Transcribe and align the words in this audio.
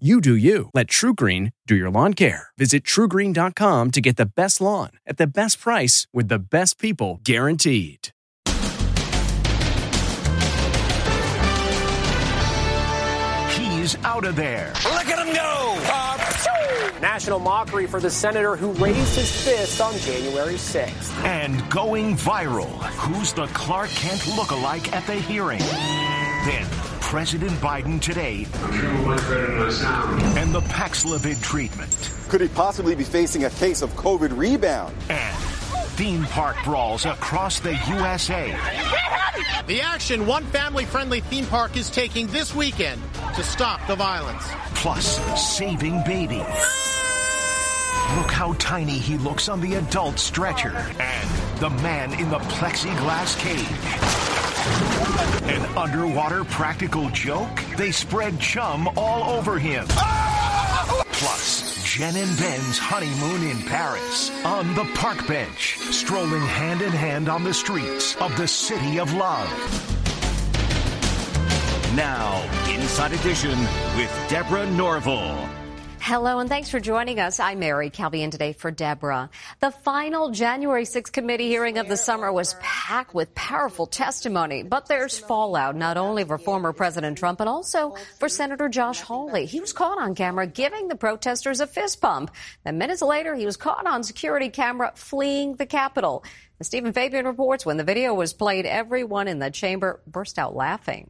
You 0.00 0.20
do 0.20 0.34
you. 0.34 0.70
Let 0.74 0.88
TruGreen 0.88 1.52
do 1.68 1.76
your 1.76 1.88
lawn 1.88 2.14
care. 2.14 2.48
Visit 2.58 2.82
trugreen.com 2.82 3.92
to 3.92 4.00
get 4.00 4.16
the 4.16 4.26
best 4.26 4.60
lawn 4.60 4.90
at 5.06 5.18
the 5.18 5.26
best 5.28 5.60
price 5.60 6.08
with 6.12 6.26
the 6.26 6.40
best 6.40 6.80
people 6.80 7.20
guaranteed. 7.22 8.08
He's 13.54 13.94
out 14.02 14.24
of 14.24 14.34
there. 14.34 14.72
Look 14.82 15.06
at 15.06 15.24
him 15.24 15.32
go! 15.32 15.76
Uh, 15.86 16.14
National 17.00 17.38
mockery 17.38 17.86
for 17.86 18.00
the 18.00 18.10
senator 18.10 18.56
who 18.56 18.72
raised 18.72 19.14
his 19.14 19.44
fist 19.44 19.80
on 19.80 19.96
January 19.98 20.54
6th. 20.54 21.24
And 21.24 21.68
going 21.70 22.16
viral. 22.16 22.72
Who's 22.96 23.32
the 23.32 23.46
Clark 23.48 23.90
Kent 23.90 24.22
lookalike 24.22 24.92
at 24.92 25.06
the 25.06 25.14
hearing? 25.14 25.60
Then 26.44 26.66
President 27.00 27.52
Biden 27.52 27.98
today 28.00 28.46
and 30.38 30.54
the 30.54 30.60
Paxlovid 30.68 31.42
treatment. 31.42 32.12
Could 32.28 32.42
he 32.42 32.48
possibly 32.48 32.94
be 32.94 33.04
facing 33.04 33.44
a 33.44 33.50
case 33.50 33.80
of 33.80 33.90
COVID 33.92 34.36
rebound? 34.36 34.94
And 35.08 35.36
theme 35.96 36.24
park 36.24 36.56
brawls 36.62 37.06
across 37.06 37.60
the 37.60 37.72
USA. 37.88 38.50
The 39.66 39.80
action 39.80 40.26
one 40.26 40.44
family 40.46 40.84
friendly 40.84 41.20
theme 41.20 41.46
park 41.46 41.78
is 41.78 41.88
taking 41.88 42.26
this 42.26 42.54
weekend 42.54 43.00
to 43.36 43.42
stop 43.42 43.86
the 43.86 43.96
violence. 43.96 44.44
Plus, 44.74 45.18
saving 45.56 46.02
baby. 46.04 46.44
Look 48.16 48.30
how 48.30 48.54
tiny 48.58 48.98
he 48.98 49.16
looks 49.16 49.48
on 49.48 49.62
the 49.62 49.76
adult 49.76 50.18
stretcher. 50.18 50.76
And 51.00 51.60
the 51.60 51.70
man 51.70 52.12
in 52.20 52.28
the 52.28 52.38
plexiglass 52.40 53.38
cage. 53.38 54.23
An 55.46 55.76
underwater 55.76 56.44
practical 56.44 57.10
joke? 57.10 57.60
They 57.76 57.90
spread 57.90 58.40
chum 58.40 58.88
all 58.96 59.36
over 59.36 59.58
him. 59.58 59.86
Plus, 59.88 61.84
Jen 61.84 62.16
and 62.16 62.38
Ben's 62.38 62.78
honeymoon 62.78 63.42
in 63.42 63.58
Paris 63.64 64.30
on 64.44 64.74
the 64.74 64.84
park 64.94 65.26
bench, 65.26 65.78
strolling 65.90 66.40
hand 66.40 66.80
in 66.80 66.92
hand 66.92 67.28
on 67.28 67.44
the 67.44 67.54
streets 67.54 68.16
of 68.16 68.36
the 68.36 68.48
city 68.48 68.98
of 68.98 69.12
love. 69.12 69.48
Now, 71.94 72.42
Inside 72.68 73.12
Edition 73.12 73.58
with 73.96 74.26
Deborah 74.28 74.68
Norville. 74.70 75.63
Hello 76.06 76.38
and 76.38 76.50
thanks 76.50 76.68
for 76.68 76.80
joining 76.80 77.18
us. 77.18 77.40
I'm 77.40 77.60
Mary 77.60 77.88
Calvi 77.88 78.28
today 78.28 78.52
for 78.52 78.70
Deborah. 78.70 79.30
The 79.60 79.70
final 79.70 80.32
January 80.32 80.84
6th 80.84 81.10
committee 81.10 81.48
hearing 81.48 81.78
of 81.78 81.88
the 81.88 81.96
summer 81.96 82.30
was 82.30 82.56
packed 82.60 83.14
with 83.14 83.34
powerful 83.34 83.86
testimony, 83.86 84.62
but 84.62 84.84
there's 84.86 85.18
fallout 85.18 85.76
not 85.76 85.96
only 85.96 86.22
for 86.22 86.36
former 86.36 86.74
President 86.74 87.16
Trump 87.16 87.38
but 87.38 87.48
also 87.48 87.96
for 88.18 88.28
Senator 88.28 88.68
Josh 88.68 89.00
Hawley. 89.00 89.46
He 89.46 89.60
was 89.60 89.72
caught 89.72 89.96
on 89.96 90.14
camera 90.14 90.46
giving 90.46 90.88
the 90.88 90.94
protesters 90.94 91.60
a 91.60 91.66
fist 91.66 92.02
bump. 92.02 92.30
Then 92.64 92.76
minutes 92.76 93.00
later, 93.00 93.34
he 93.34 93.46
was 93.46 93.56
caught 93.56 93.86
on 93.86 94.02
security 94.02 94.50
camera 94.50 94.92
fleeing 94.96 95.54
the 95.54 95.64
Capitol. 95.64 96.22
Stephen 96.60 96.92
Fabian 96.92 97.24
reports, 97.24 97.64
when 97.64 97.78
the 97.78 97.82
video 97.82 98.12
was 98.12 98.34
played, 98.34 98.66
everyone 98.66 99.26
in 99.26 99.38
the 99.38 99.50
chamber 99.50 100.02
burst 100.06 100.38
out 100.38 100.54
laughing. 100.54 101.08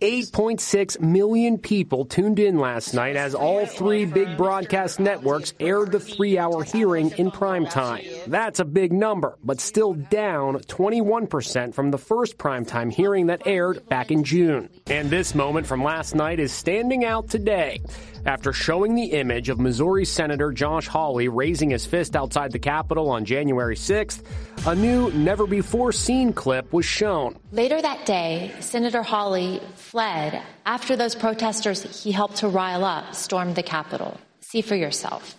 8.6 0.00 1.00
million 1.00 1.58
people 1.58 2.04
tuned 2.04 2.38
in 2.38 2.58
last 2.58 2.94
night 2.94 3.16
as 3.16 3.34
all 3.34 3.66
three 3.66 4.04
big 4.04 4.36
broadcast 4.36 5.00
networks 5.00 5.52
aired 5.60 5.92
the 5.92 6.00
three 6.00 6.38
hour 6.38 6.62
hearing 6.62 7.10
in 7.12 7.30
prime 7.30 7.66
time. 7.66 8.02
That's 8.26 8.60
a 8.60 8.64
big 8.64 8.92
number, 8.92 9.36
but 9.42 9.60
still 9.60 9.94
down 9.94 10.58
21% 10.60 11.74
from 11.74 11.90
the 11.90 11.98
first 11.98 12.38
primetime 12.38 12.92
hearing 12.92 13.26
that 13.26 13.46
aired 13.46 13.88
back 13.88 14.10
in 14.10 14.24
June. 14.24 14.68
And 14.86 15.10
this 15.10 15.34
moment 15.34 15.66
from 15.66 15.82
last 15.82 16.14
night 16.14 16.40
is 16.40 16.52
standing 16.52 17.04
out 17.04 17.28
today 17.28 17.80
after 18.26 18.52
showing 18.52 18.94
the 18.94 19.12
image 19.12 19.48
of 19.48 19.58
Missouri 19.58 20.04
Senator 20.04 20.52
Josh 20.52 20.86
Hawley 20.86 21.28
raising 21.28 21.70
his 21.70 21.86
fist 21.86 22.16
outside 22.16 22.52
the 22.52 22.58
Capitol 22.58 23.10
on 23.10 23.24
January 23.24 23.76
6th, 23.76 24.22
a 24.66 24.74
new 24.74 25.10
never 25.12 25.46
before 25.46 25.92
seen 25.92 26.32
clip 26.32 26.72
was 26.72 26.84
shown. 26.84 27.38
Later 27.52 27.80
that 27.80 28.06
day, 28.06 28.52
Senator 28.60 29.02
Hawley 29.02 29.60
fled 29.74 30.42
after 30.66 30.96
those 30.96 31.14
protesters 31.14 32.02
he 32.02 32.12
helped 32.12 32.36
to 32.36 32.48
rile 32.48 32.84
up 32.84 33.14
stormed 33.14 33.56
the 33.56 33.62
Capitol. 33.62 34.20
See 34.40 34.62
for 34.62 34.74
yourself. 34.74 35.36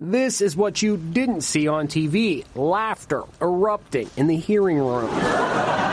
This 0.00 0.40
is 0.40 0.56
what 0.56 0.82
you 0.82 0.96
didn't 0.96 1.42
see 1.42 1.68
on 1.68 1.86
TV 1.86 2.44
laughter 2.56 3.22
erupting 3.40 4.10
in 4.16 4.26
the 4.26 4.36
hearing 4.36 4.78
room. 4.78 5.10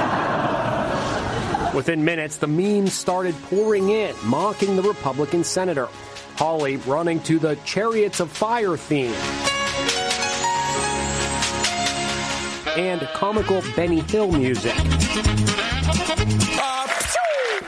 Within 1.79 2.03
minutes, 2.03 2.35
the 2.35 2.45
memes 2.45 2.91
started 2.91 3.33
pouring 3.43 3.87
in, 3.87 4.13
mocking 4.25 4.75
the 4.75 4.81
Republican 4.81 5.45
senator. 5.45 5.87
Hawley 6.35 6.75
running 6.75 7.21
to 7.21 7.39
the 7.39 7.55
Chariots 7.63 8.19
of 8.19 8.29
Fire 8.29 8.75
theme. 8.75 9.13
And 12.77 12.99
comical 13.13 13.63
Benny 13.77 14.01
Hill 14.01 14.29
music. 14.29 14.75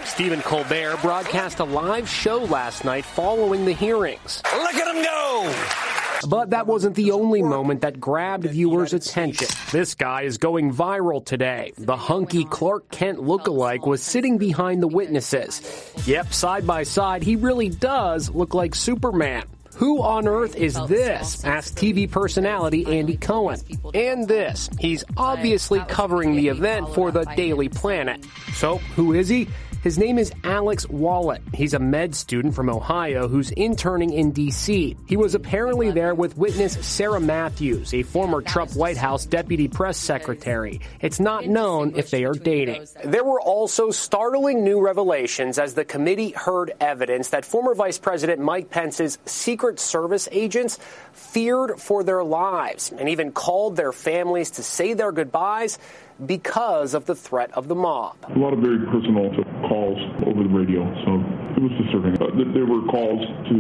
Stephen 0.04 0.42
Colbert 0.42 0.98
broadcast 1.02 1.60
a 1.60 1.64
live 1.64 2.10
show 2.10 2.40
last 2.40 2.84
night 2.84 3.06
following 3.06 3.64
the 3.64 3.72
hearings. 3.72 4.44
Look 4.44 4.76
at 4.76 4.94
him 4.94 5.04
go! 5.04 5.91
But 6.28 6.52
that 6.52 6.68
wasn't 6.68 6.96
the 6.96 7.12
only 7.12 7.42
moment 7.42 7.82
that 7.82 8.00
grabbed 8.00 8.46
viewers' 8.46 8.94
attention. 8.94 9.48
This 9.72 9.96
guy 9.96 10.24
is 10.24 10.38
going 10.38 10.74
viral 10.74 11.26
today. 11.26 11.74
The 11.78 11.98
hunky 11.98 12.46
Clark 12.46 12.90
Kent 12.92 13.20
lookalike 13.20 13.88
was 13.88 14.02
sitting 14.02 14.38
behind 14.38 14.82
the 14.82 14.88
witnesses. 14.88 15.62
Yep, 16.06 16.34
side 16.34 16.68
by 16.68 16.84
side, 16.84 17.24
he 17.24 17.36
really 17.36 17.70
does 17.70 18.30
look 18.30 18.54
like 18.54 18.76
Superman. 18.76 19.44
Who 19.76 20.02
on 20.02 20.28
earth 20.28 20.56
is 20.56 20.76
this? 20.88 21.44
asked 21.46 21.76
TV 21.76 22.10
personality 22.10 23.00
Andy 23.00 23.18
Cohen. 23.18 23.60
And 23.94 24.28
this. 24.28 24.70
He's 24.80 25.04
obviously 25.18 25.80
covering 25.88 26.36
the 26.36 26.50
event 26.50 26.94
for 26.94 27.12
the 27.12 27.24
Daily 27.36 27.70
Planet. 27.70 28.24
So, 28.54 28.78
who 28.96 29.14
is 29.14 29.30
he? 29.30 29.48
His 29.82 29.98
name 29.98 30.20
is 30.20 30.32
Alex 30.44 30.88
Wallet. 30.90 31.42
He's 31.56 31.74
a 31.74 31.80
med 31.80 32.14
student 32.14 32.54
from 32.54 32.70
Ohio 32.70 33.28
who's 33.28 33.50
interning 33.50 34.14
in 34.14 34.30
D.C. 34.30 34.96
He 35.08 35.18
was 35.18 35.34
apparently 35.34 35.90
there 35.90 36.14
with 36.14 36.38
witness 36.38 36.74
Sarah 36.86 37.20
Matthews, 37.20 37.92
a 37.92 38.04
former 38.04 38.44
Trump 38.44 38.76
White 38.76 38.98
House 38.98 39.26
deputy 39.26 39.68
press 39.68 39.98
secretary. 39.98 40.82
It's 41.00 41.20
not 41.20 41.48
known 41.48 41.96
if 41.96 42.12
they 42.12 42.26
are 42.26 42.36
dating. 42.36 42.86
There 43.04 43.24
were 43.24 43.42
also 43.42 43.90
startling 43.90 44.64
new 44.64 44.80
revelations 44.80 45.58
as 45.58 45.74
the 45.74 45.84
committee 45.84 46.30
heard 46.30 46.74
evidence 46.80 47.30
that 47.30 47.44
former 47.44 47.74
Vice 47.74 47.98
President 47.98 48.40
Mike 48.40 48.70
Pence's 48.70 49.18
Secret 49.26 49.80
Service 49.80 50.30
agents 50.32 50.78
feared 51.14 51.80
for 51.80 52.04
their 52.04 52.24
lives 52.24 52.92
and 52.92 53.10
even 53.10 53.32
called 53.32 53.78
their 53.78 53.92
families 53.92 54.52
to 54.52 54.64
say 54.64 54.94
their 54.94 55.12
goodbyes 55.12 55.80
because 56.26 56.94
of 56.94 57.06
the 57.06 57.16
threat 57.16 57.52
of 57.54 57.68
the 57.68 57.76
mob. 57.76 58.16
A 58.36 58.40
lot 58.40 58.54
of 58.54 58.60
very 58.60 58.80
personal 58.86 59.32
calls 59.68 60.00
over 60.26 60.44
the 60.44 60.50
radio, 60.50 60.84
so 61.06 61.16
it 61.56 61.62
was 61.62 61.72
disturbing. 61.82 62.16
Uh, 62.42 62.54
there 62.54 62.66
were 62.66 62.82
calls 62.88 63.26
to 63.50 63.56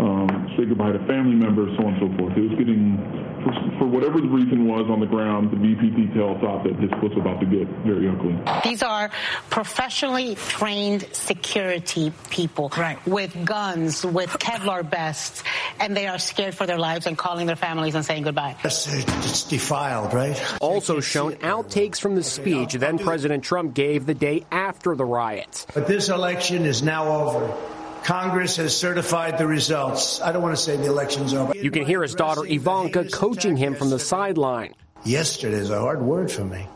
um, 0.00 0.54
say 0.56 0.64
goodbye 0.64 0.92
to 0.92 0.98
family 1.06 1.34
members, 1.34 1.76
so 1.76 1.86
on 1.86 1.94
and 1.94 2.10
so 2.12 2.18
forth. 2.18 2.36
It 2.36 2.48
was 2.48 2.58
getting, 2.58 2.96
for, 3.44 3.78
for 3.78 3.86
whatever 3.86 4.20
the 4.20 4.28
reason 4.28 4.66
was 4.66 4.88
on 4.90 5.00
the 5.00 5.06
ground, 5.06 5.50
the 5.50 5.56
VP 5.56 5.90
detail 5.90 6.38
thought 6.40 6.64
that 6.64 6.80
this 6.80 6.90
was 7.02 7.12
about 7.16 7.40
to 7.40 7.46
get 7.46 7.68
very 7.84 8.08
ugly. 8.08 8.38
These 8.62 8.82
are 8.82 9.10
professionally 9.50 10.34
trained 10.34 11.06
security 11.12 12.12
people 12.30 12.72
right. 12.76 13.04
with 13.06 13.44
guns, 13.44 14.04
with 14.04 14.30
Kevlar 14.30 14.88
vests, 14.88 15.42
and 15.80 15.96
they 15.96 16.06
are 16.06 16.18
scared 16.18 16.54
for 16.54 16.66
their 16.66 16.78
lives 16.78 17.06
and 17.06 17.18
calling 17.18 17.46
their 17.46 17.56
families 17.56 17.94
and 17.94 18.04
saying 18.04 18.22
goodbye. 18.22 18.56
It's, 18.64 18.86
it's 18.92 19.42
defiled, 19.44 20.14
right? 20.14 20.40
Also 20.60 21.00
shown 21.00 21.34
outtakes 21.34 21.98
from 21.98 22.14
the 22.14 22.22
speech 22.22 22.74
then 22.74 22.98
President 22.98 23.44
Trump 23.44 23.74
gave 23.74 24.06
the 24.06 24.14
day 24.14 24.44
after 24.50 24.94
the 24.94 25.04
riots. 25.04 25.66
But 25.74 25.86
this 25.86 26.08
election 26.08 26.66
is 26.66 26.82
now 26.82 27.08
over. 27.08 27.83
Congress 28.04 28.56
has 28.56 28.76
certified 28.76 29.38
the 29.38 29.46
results. 29.46 30.20
I 30.20 30.30
don't 30.32 30.42
want 30.42 30.54
to 30.54 30.62
say 30.62 30.76
the 30.76 30.86
election's 30.86 31.32
over. 31.32 31.56
You 31.56 31.70
can 31.70 31.86
hear 31.86 32.02
his 32.02 32.14
daughter 32.14 32.44
Ivanka 32.44 33.06
coaching 33.10 33.56
him 33.56 33.74
from 33.74 33.90
the 33.90 33.98
sideline. 33.98 34.74
Yesterday 35.04 35.56
is 35.56 35.70
a 35.70 35.80
hard 35.80 36.02
word 36.02 36.30
for 36.30 36.44
me. 36.44 36.66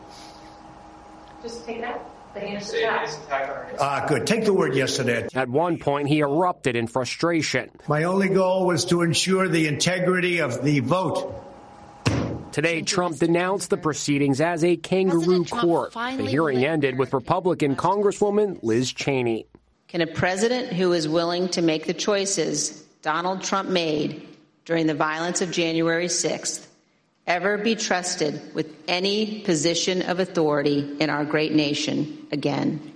Just 1.41 1.65
take 1.65 1.81
that. 1.81 2.03
The 2.33 2.41
heinous 2.41 2.73
attack. 2.73 3.75
Ah, 3.79 4.05
good. 4.07 4.27
Take 4.27 4.45
the 4.45 4.53
word 4.53 4.75
yesterday. 4.75 5.27
At 5.33 5.49
one 5.49 5.77
point, 5.79 6.07
he 6.07 6.19
erupted 6.19 6.75
in 6.75 6.85
frustration. 6.85 7.71
My 7.87 8.03
only 8.03 8.29
goal 8.29 8.67
was 8.67 8.85
to 8.85 9.01
ensure 9.01 9.47
the 9.47 9.67
integrity 9.67 10.39
of 10.39 10.63
the 10.63 10.79
vote. 10.79 11.33
Today, 12.51 12.81
Trump 12.81 13.17
denounced 13.17 13.69
the 13.69 13.77
proceedings 13.77 14.41
as 14.41 14.63
a 14.63 14.75
kangaroo 14.75 15.45
court. 15.45 15.93
The 15.93 16.27
hearing 16.27 16.65
ended 16.65 16.97
with 16.97 17.13
Republican 17.13 17.75
Congresswoman 17.75 18.59
Liz 18.63 18.91
Cheney. 18.91 19.47
Can 19.89 20.01
a 20.01 20.07
president 20.07 20.71
who 20.71 20.93
is 20.93 21.07
willing 21.07 21.49
to 21.49 21.63
make 21.63 21.85
the 21.85 21.95
choices 21.95 22.81
Donald 23.01 23.43
Trump 23.43 23.69
made 23.69 24.27
during 24.65 24.85
the 24.85 24.93
violence 24.93 25.41
of 25.41 25.51
January 25.51 26.05
6th 26.05 26.65
ever 27.25 27.57
be 27.57 27.75
trusted 27.75 28.53
with 28.53 28.71
any 28.87 29.41
position 29.41 30.03
of 30.03 30.19
authority 30.19 30.95
in 30.99 31.09
our 31.09 31.25
great 31.25 31.53
nation 31.53 32.27
again? 32.31 32.93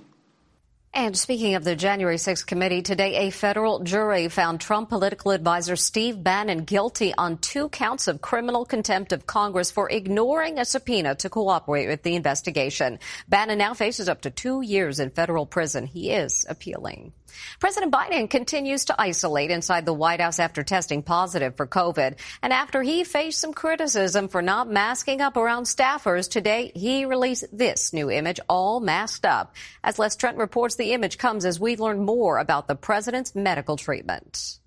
And 0.96 1.18
speaking 1.18 1.56
of 1.56 1.64
the 1.64 1.76
January 1.76 2.18
6th 2.18 2.46
committee, 2.46 2.84
today 2.84 3.26
a 3.26 3.32
federal 3.32 3.80
jury 3.80 4.30
found 4.30 4.62
Trump 4.62 4.90
political 4.90 5.32
advisor 5.32 5.76
Steve 5.76 6.22
Bannon 6.22 6.66
guilty 6.66 7.16
on 7.18 7.40
two 7.40 7.70
counts 7.70 8.08
of 8.08 8.22
criminal 8.22 8.64
contempt 8.64 9.12
of 9.12 9.26
Congress 9.26 9.72
for 9.72 9.90
ignoring 9.90 10.60
a 10.60 10.66
subpoena 10.66 11.16
to 11.16 11.32
cooperate 11.32 11.88
with 11.88 12.04
the 12.04 12.14
investigation. 12.14 13.00
Bannon 13.28 13.58
now 13.58 13.74
faces 13.74 14.08
up 14.08 14.22
to 14.22 14.30
two 14.30 14.62
years 14.62 15.00
in 15.00 15.10
federal 15.10 15.48
prison. 15.48 15.88
He 15.88 16.12
is 16.12 16.46
appealing. 16.48 17.12
President 17.60 17.92
Biden 17.92 18.30
continues 18.30 18.86
to 18.86 19.02
isolate 19.02 19.52
inside 19.52 19.86
the 19.86 19.94
White 19.94 20.22
House 20.22 20.40
after 20.40 20.64
testing 20.64 21.04
positive 21.04 21.56
for 21.56 21.68
COVID. 21.68 22.16
And 22.42 22.54
after 22.54 22.82
he 22.82 23.04
faced 23.04 23.40
some 23.40 23.54
criticism 23.54 24.28
for 24.28 24.42
not 24.42 24.70
masking 24.70 25.22
up 25.22 25.38
around 25.38 25.64
staffers, 25.64 26.30
today 26.30 26.72
he 26.76 27.06
released 27.06 27.46
this 27.52 27.94
new 27.94 28.12
image, 28.12 28.40
all 28.50 28.80
masked 28.80 29.26
up. 29.26 29.56
As 29.84 30.00
Les 30.00 30.16
Trent 30.16 30.38
reports, 30.38 30.76
the 30.76 30.83
image 30.92 31.18
comes 31.18 31.46
as 31.46 31.60
we 31.60 31.78
learn 31.78 32.00
more 32.06 32.38
about 32.40 32.68
the 32.68 32.76
president's 32.76 33.36
medical 33.36 33.78
treatment. 33.78 34.60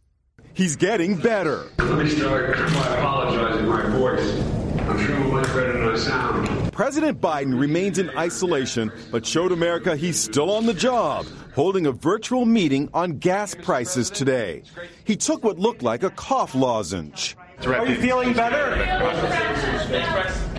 He's 0.55 0.77
getting 0.77 1.17
better. 1.17 1.67
Let 1.79 1.99
me 1.99 2.09
start 2.09 2.57
by 2.57 2.97
apologizing 2.97 3.69
my 3.69 3.83
voice. 3.91 4.41
I'm 4.89 5.05
sure 5.05 5.17
I'm 5.17 5.31
much 5.31 5.47
better 5.49 5.73
than 5.73 5.89
I 5.89 5.97
sound. 5.97 6.73
President 6.73 7.21
Biden 7.21 7.59
remains 7.59 7.99
in 7.99 8.11
isolation, 8.11 8.91
but 9.11 9.27
showed 9.27 9.53
America 9.53 9.97
he's 9.97 10.19
still 10.19 10.51
on 10.51 10.67
the 10.67 10.75
job 10.75 11.27
holding 11.57 11.87
a 11.87 11.93
virtual 11.93 12.45
meeting 12.45 12.89
on 12.93 13.13
gas 13.19 13.55
prices 13.55 14.11
today. 14.11 14.63
He 15.05 15.17
took 15.17 15.43
what 15.43 15.59
looked 15.59 15.83
like 15.83 16.03
a 16.03 16.11
cough 16.11 16.55
lozenge. 16.55 17.35
Are 17.65 17.87
you 17.87 17.97
feeling 17.97 18.35
better? 18.35 18.77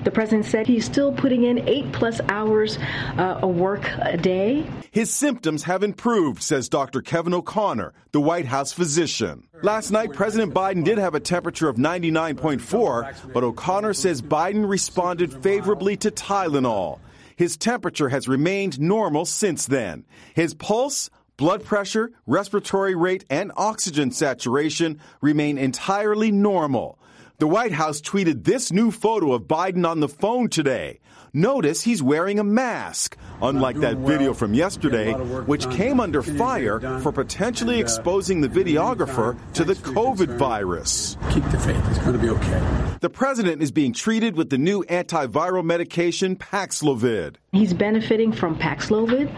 The 0.08 0.12
president 0.12 0.46
said 0.46 0.68
he's 0.68 0.86
still 0.86 1.12
putting 1.12 1.44
in 1.44 1.68
eight 1.68 1.92
plus 1.92 2.22
hours 2.30 2.80
uh, 3.18 3.42
of 3.44 3.58
work 3.58 3.92
a 4.00 4.16
day. 4.16 4.66
His 4.90 5.14
symptoms 5.14 5.64
have 5.64 5.84
improved, 5.84 6.42
says 6.42 6.70
Dr. 6.70 7.02
Kevin 7.02 7.34
O'Connor, 7.34 7.92
the 8.14 8.22
White 8.22 8.46
House 8.46 8.72
physician. 8.72 9.46
Last 9.62 9.92
night, 9.92 10.14
President 10.14 10.54
Biden 10.54 10.86
did 10.86 10.98
have 10.98 11.14
a 11.14 11.20
temperature 11.20 11.68
of 11.68 11.76
99.4, 11.76 13.34
but 13.34 13.44
O'Connor 13.44 13.94
says 13.96 14.22
Biden 14.22 14.70
responded 14.70 15.44
favorably 15.44 15.98
to 15.98 16.10
Tylenol. 16.10 17.00
His 17.36 17.58
temperature 17.58 18.08
has 18.08 18.30
remained 18.30 18.80
normal 18.80 19.26
since 19.26 19.66
then. 19.66 20.06
His 20.34 20.54
pulse, 20.54 21.10
blood 21.36 21.66
pressure, 21.66 22.14
respiratory 22.26 22.96
rate, 22.96 23.26
and 23.30 23.52
oxygen 23.58 24.12
saturation 24.12 25.02
remain 25.20 25.58
entirely 25.58 26.32
normal. 26.32 26.98
The 27.40 27.46
White 27.48 27.72
House 27.72 28.02
tweeted 28.02 28.46
this 28.46 28.72
new 28.72 28.90
photo 28.90 29.32
of 29.34 29.44
Biden 29.44 29.88
on 29.88 30.00
the 30.00 30.08
phone 30.08 30.50
today. 30.50 31.00
Notice 31.34 31.84
he's 31.84 32.02
wearing 32.02 32.40
a 32.40 32.44
mask, 32.44 33.16
unlike 33.44 33.76
that 33.82 33.98
video 33.98 34.34
from 34.34 34.56
yesterday, 34.56 35.14
which 35.14 35.70
came 35.70 36.00
under 36.00 36.24
fire 36.24 36.80
for 37.02 37.12
potentially 37.12 37.80
exposing 37.80 38.42
the 38.42 38.50
videographer 38.50 39.38
to 39.54 39.64
the 39.64 39.76
COVID 39.76 40.36
virus. 40.40 41.16
Keep 41.30 41.44
the 41.52 41.60
faith. 41.60 41.84
It's 41.92 42.00
going 42.00 42.14
to 42.14 42.18
be 42.18 42.30
okay. 42.30 42.98
The 43.02 43.10
president 43.12 43.62
is 43.62 43.72
being 43.72 43.94
treated 43.94 44.36
with 44.36 44.50
the 44.50 44.58
new 44.58 44.84
antiviral 44.86 45.64
medication 45.64 46.38
Paxlovid. 46.38 47.36
He's 47.52 47.72
benefiting 47.72 48.32
from 48.32 48.58
Paxlovid, 48.58 49.32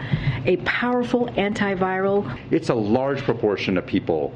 a 0.46 0.56
powerful 0.64 1.26
antiviral. 1.32 2.24
It's 2.50 2.70
a 2.70 2.74
large 2.74 3.20
proportion 3.24 3.76
of 3.76 3.84
people 3.84 4.34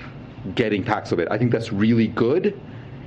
getting 0.54 0.84
Paxlovid. 0.84 1.28
I 1.30 1.38
think 1.38 1.50
that's 1.50 1.72
really 1.72 2.08
good 2.08 2.60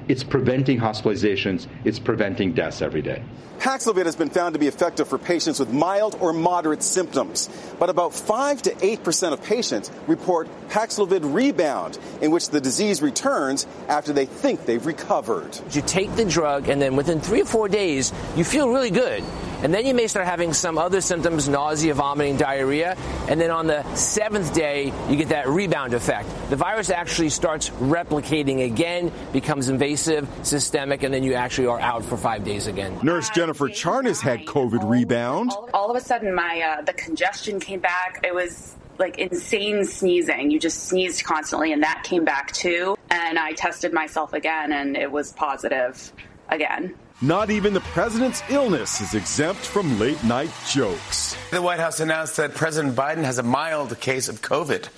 it's 0.07 0.23
preventing 0.23 0.79
hospitalizations, 0.79 1.67
it's 1.83 1.99
preventing 1.99 2.53
deaths 2.53 2.81
every 2.81 3.01
day. 3.01 3.21
Paxlovid 3.59 4.05
has 4.05 4.15
been 4.15 4.29
found 4.29 4.53
to 4.53 4.59
be 4.59 4.67
effective 4.67 5.07
for 5.07 5.17
patients 5.17 5.59
with 5.59 5.71
mild 5.73 6.15
or 6.19 6.31
moderate 6.31 6.83
symptoms, 6.83 7.49
but 7.79 7.89
about 7.89 8.13
5 8.13 8.61
to 8.63 8.71
8% 8.71 9.33
of 9.33 9.43
patients 9.43 9.91
report 10.05 10.47
Paxlovid 10.69 11.33
rebound, 11.33 11.97
in 12.21 12.31
which 12.31 12.49
the 12.49 12.61
disease 12.61 13.01
returns 13.01 13.65
after 13.87 14.13
they 14.13 14.25
think 14.25 14.65
they've 14.65 14.85
recovered. 14.85 15.59
You 15.71 15.81
take 15.81 16.15
the 16.15 16.25
drug, 16.25 16.69
and 16.69 16.81
then 16.81 16.95
within 16.95 17.19
three 17.19 17.41
or 17.41 17.45
four 17.45 17.67
days, 17.67 18.13
you 18.35 18.43
feel 18.43 18.69
really 18.69 18.91
good. 18.91 19.23
And 19.63 19.73
then 19.73 19.87
you 19.87 19.95
may 19.95 20.05
start 20.05 20.27
having 20.27 20.53
some 20.53 20.77
other 20.77 21.01
symptoms 21.01 21.49
nausea, 21.49 21.95
vomiting, 21.95 22.37
diarrhea. 22.37 22.95
And 23.27 23.41
then 23.41 23.49
on 23.49 23.65
the 23.65 23.83
seventh 23.95 24.53
day, 24.53 24.93
you 25.09 25.15
get 25.15 25.29
that 25.29 25.47
rebound 25.47 25.95
effect. 25.95 26.29
The 26.51 26.55
virus 26.55 26.91
actually 26.91 27.29
starts 27.29 27.71
replicating 27.71 28.63
again, 28.63 29.11
becomes 29.33 29.69
invasive, 29.69 30.29
systemic, 30.43 31.01
and 31.01 31.11
then 31.11 31.23
you 31.23 31.33
actually 31.33 31.67
are 31.67 31.79
out 31.79 32.05
for 32.05 32.17
five 32.17 32.43
days 32.43 32.67
again. 32.67 32.99
Nurse 33.01 33.31
Jennifer 33.47 33.69
Charnas 33.69 34.19
had 34.19 34.41
COVID 34.41 34.89
rebound. 34.89 35.53
All 35.73 35.89
of 35.89 35.95
a 35.95 36.01
sudden, 36.01 36.35
my 36.35 36.59
uh, 36.59 36.81
the 36.81 36.91
congestion 36.91 37.61
came 37.61 37.79
back. 37.79 38.19
It 38.25 38.35
was 38.35 38.75
like 38.99 39.19
insane 39.19 39.85
sneezing. 39.85 40.51
You 40.51 40.59
just 40.59 40.89
sneezed 40.89 41.23
constantly, 41.23 41.71
and 41.71 41.81
that 41.81 42.03
came 42.03 42.25
back 42.25 42.51
too. 42.51 42.97
And 43.09 43.39
I 43.39 43.53
tested 43.53 43.93
myself 43.93 44.33
again, 44.33 44.73
and 44.73 44.97
it 44.97 45.09
was 45.09 45.31
positive 45.31 46.11
again. 46.49 46.93
Not 47.21 47.49
even 47.49 47.73
the 47.73 47.79
president's 47.79 48.43
illness 48.49 48.99
is 48.99 49.13
exempt 49.13 49.61
from 49.61 49.97
late 49.97 50.21
night 50.25 50.51
jokes. 50.69 51.37
The 51.49 51.61
White 51.61 51.79
House 51.79 52.01
announced 52.01 52.35
that 52.35 52.53
President 52.53 52.97
Biden 52.97 53.23
has 53.23 53.37
a 53.37 53.43
mild 53.43 53.97
case 54.01 54.27
of 54.27 54.41
COVID. 54.41 54.89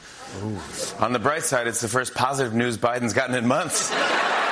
Ooh. 0.42 1.04
On 1.04 1.14
the 1.14 1.20
bright 1.20 1.44
side, 1.44 1.68
it's 1.68 1.82
the 1.82 1.88
first 1.88 2.16
positive 2.16 2.56
news 2.56 2.80
Biden's 2.80 3.14
gotten 3.14 3.36
in 3.36 3.46
months. 3.46 3.94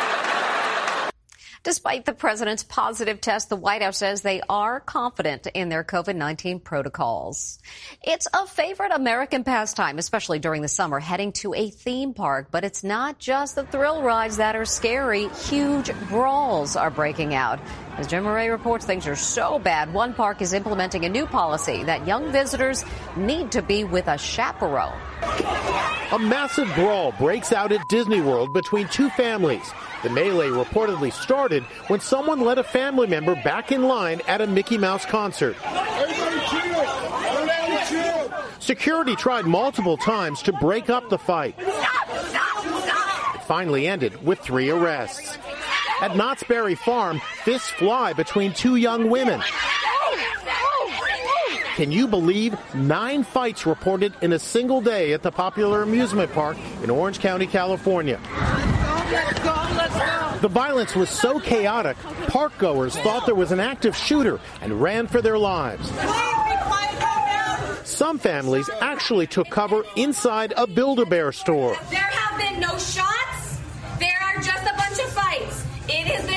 Despite 1.67 2.05
the 2.05 2.13
president's 2.13 2.63
positive 2.63 3.19
test, 3.19 3.49
the 3.49 3.57
White 3.57 3.81
House 3.81 3.97
says 3.97 4.21
they 4.21 4.39
are 4.47 4.79
confident 4.79 5.47
in 5.47 5.67
their 5.67 5.83
COVID 5.83 6.15
19 6.15 6.61
protocols. 6.61 7.59
It's 8.01 8.25
a 8.33 8.47
favorite 8.47 8.93
American 8.93 9.43
pastime, 9.43 9.97
especially 9.97 10.39
during 10.39 10.61
the 10.61 10.69
summer, 10.69 11.01
heading 11.01 11.33
to 11.33 11.53
a 11.53 11.69
theme 11.69 12.13
park. 12.13 12.47
But 12.51 12.63
it's 12.63 12.85
not 12.85 13.19
just 13.19 13.55
the 13.55 13.65
thrill 13.65 14.01
rides 14.01 14.37
that 14.37 14.55
are 14.55 14.63
scary. 14.63 15.27
Huge 15.27 15.91
brawls 16.07 16.77
are 16.77 16.89
breaking 16.89 17.35
out. 17.35 17.59
As 17.97 18.07
Jim 18.07 18.23
Murray 18.23 18.47
reports, 18.47 18.85
things 18.85 19.05
are 19.05 19.17
so 19.17 19.59
bad, 19.59 19.93
one 19.93 20.13
park 20.13 20.41
is 20.41 20.53
implementing 20.53 21.03
a 21.03 21.09
new 21.09 21.25
policy 21.25 21.83
that 21.83 22.07
young 22.07 22.31
visitors 22.31 22.85
need 23.17 23.51
to 23.51 23.61
be 23.61 23.83
with 23.83 24.07
a 24.07 24.17
chaperone. 24.17 24.97
A 26.13 26.17
massive 26.17 26.73
brawl 26.75 27.11
breaks 27.19 27.51
out 27.51 27.73
at 27.73 27.81
Disney 27.89 28.21
World 28.21 28.53
between 28.53 28.87
two 28.87 29.09
families. 29.09 29.69
The 30.03 30.09
melee 30.09 30.49
reportedly 30.49 31.11
started 31.11 31.63
when 31.87 31.99
someone 31.99 32.41
led 32.41 32.57
a 32.59 32.63
family 32.63 33.07
member 33.07 33.35
back 33.35 33.71
in 33.71 33.83
line 33.83 34.21
at 34.27 34.41
a 34.41 34.47
Mickey 34.47 34.77
Mouse 34.77 35.05
concert. 35.05 35.55
Security 38.59 39.15
tried 39.15 39.45
multiple 39.45 39.97
times 39.97 40.41
to 40.43 40.53
break 40.53 40.89
up 40.89 41.09
the 41.09 41.17
fight. 41.17 41.55
It 41.57 43.43
finally 43.45 43.87
ended 43.87 44.23
with 44.25 44.39
three 44.39 44.69
arrests. 44.69 45.37
At 46.01 46.15
Knott's 46.15 46.43
Berry 46.43 46.75
Farm, 46.75 47.19
fists 47.43 47.69
fly 47.69 48.13
between 48.13 48.53
two 48.53 48.75
young 48.75 49.09
women. 49.09 49.41
Can 51.75 51.91
you 51.91 52.07
believe 52.07 52.55
nine 52.75 53.23
fights 53.23 53.65
reported 53.65 54.13
in 54.21 54.33
a 54.33 54.39
single 54.39 54.81
day 54.81 55.13
at 55.13 55.23
the 55.23 55.31
popular 55.31 55.81
amusement 55.83 56.31
park 56.33 56.57
in 56.83 56.89
Orange 56.89 57.19
County, 57.19 57.47
California? 57.47 58.19
The 60.41 60.49
violence 60.49 60.95
was 60.95 61.09
so 61.09 61.39
chaotic, 61.39 61.97
park 62.27 62.57
goers 62.57 62.95
thought 62.97 63.25
there 63.25 63.35
was 63.35 63.51
an 63.51 63.59
active 63.59 63.95
shooter 63.95 64.39
and 64.61 64.81
ran 64.81 65.07
for 65.07 65.21
their 65.21 65.37
lives. 65.37 65.91
Some 67.83 68.19
families 68.19 68.69
actually 68.81 69.27
took 69.27 69.49
cover 69.49 69.83
inside 69.95 70.53
a 70.57 70.67
Build-A-Bear 70.67 71.31
store. 71.31 71.75
There 71.89 71.99
have 71.99 72.37
been 72.37 72.59
no 72.59 72.77
shots. 72.77 73.59
There 73.97 74.19
are 74.21 74.35
just 74.35 74.63
a 74.63 74.73
bunch 74.77 74.99
of 74.99 75.09
fights. 75.13 75.65
It 75.87 76.05
has 76.07 76.25
been 76.27 76.36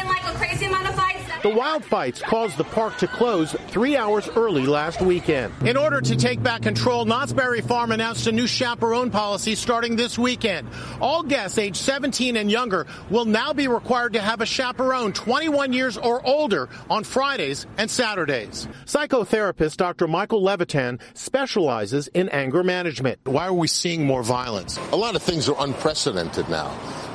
The 1.42 1.48
wild 1.48 1.86
fights 1.86 2.20
caused 2.20 2.58
the 2.58 2.64
park 2.64 2.98
to 2.98 3.06
close 3.06 3.52
three 3.68 3.96
hours 3.96 4.28
early 4.36 4.66
last 4.66 5.00
weekend. 5.00 5.54
In 5.66 5.74
order 5.74 6.02
to 6.02 6.14
take 6.14 6.42
back 6.42 6.60
control, 6.60 7.06
Knott's 7.06 7.32
Berry 7.32 7.62
Farm 7.62 7.92
announced 7.92 8.26
a 8.26 8.32
new 8.32 8.46
chaperone 8.46 9.10
policy 9.10 9.54
starting 9.54 9.96
this 9.96 10.18
weekend. 10.18 10.68
All 11.00 11.22
guests 11.22 11.56
aged 11.56 11.78
17 11.78 12.36
and 12.36 12.50
younger 12.50 12.86
will 13.08 13.24
now 13.24 13.54
be 13.54 13.68
required 13.68 14.12
to 14.12 14.20
have 14.20 14.42
a 14.42 14.46
chaperone 14.46 15.14
21 15.14 15.72
years 15.72 15.96
or 15.96 16.24
older 16.26 16.68
on 16.90 17.04
Fridays 17.04 17.66
and 17.78 17.90
Saturdays. 17.90 18.68
Psychotherapist 18.84 19.78
Dr. 19.78 20.06
Michael 20.08 20.42
Levitan 20.42 20.98
specializes 21.14 22.08
in 22.08 22.28
anger 22.28 22.62
management. 22.62 23.18
Why 23.24 23.46
are 23.46 23.54
we 23.54 23.66
seeing 23.66 24.04
more 24.04 24.22
violence? 24.22 24.78
A 24.92 24.96
lot 24.96 25.16
of 25.16 25.22
things 25.22 25.48
are 25.48 25.56
unprecedented 25.58 26.50
now. 26.50 26.68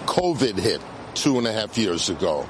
COVID 0.08 0.58
hit 0.58 0.82
two 1.14 1.38
and 1.38 1.46
a 1.46 1.52
half 1.54 1.78
years 1.78 2.10
ago 2.10 2.50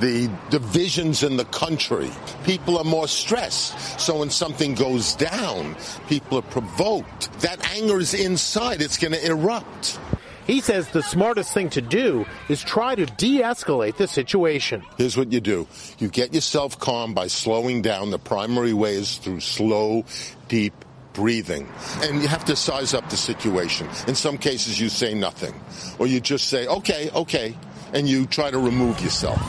the 0.00 0.30
divisions 0.50 1.22
in 1.22 1.36
the 1.36 1.44
country. 1.46 2.10
People 2.44 2.78
are 2.78 2.84
more 2.84 3.08
stressed. 3.08 4.00
So 4.00 4.18
when 4.20 4.30
something 4.30 4.74
goes 4.74 5.14
down, 5.14 5.76
people 6.08 6.38
are 6.38 6.42
provoked. 6.42 7.32
That 7.40 7.64
anger 7.72 7.98
is 7.98 8.14
inside. 8.14 8.82
It's 8.82 8.96
going 8.96 9.12
to 9.12 9.24
erupt. 9.24 9.98
He 10.46 10.60
says 10.60 10.88
the 10.88 11.02
smartest 11.02 11.54
thing 11.54 11.70
to 11.70 11.80
do 11.80 12.26
is 12.48 12.62
try 12.62 12.94
to 12.96 13.06
de-escalate 13.06 13.96
the 13.98 14.08
situation. 14.08 14.82
Here's 14.96 15.16
what 15.16 15.30
you 15.32 15.40
do. 15.40 15.68
You 15.98 16.08
get 16.08 16.34
yourself 16.34 16.78
calm 16.78 17.14
by 17.14 17.28
slowing 17.28 17.82
down. 17.82 18.10
The 18.10 18.18
primary 18.18 18.72
way 18.72 18.94
is 18.94 19.18
through 19.18 19.40
slow, 19.40 20.04
deep 20.48 20.72
breathing. 21.12 21.68
And 22.02 22.22
you 22.22 22.28
have 22.28 22.44
to 22.46 22.56
size 22.56 22.94
up 22.94 23.08
the 23.10 23.16
situation. 23.16 23.88
In 24.08 24.14
some 24.14 24.38
cases, 24.38 24.80
you 24.80 24.88
say 24.88 25.14
nothing. 25.14 25.54
Or 25.98 26.06
you 26.06 26.20
just 26.20 26.48
say, 26.48 26.66
okay, 26.66 27.10
okay, 27.14 27.54
and 27.92 28.08
you 28.08 28.26
try 28.26 28.50
to 28.50 28.58
remove 28.58 29.00
yourself. 29.00 29.40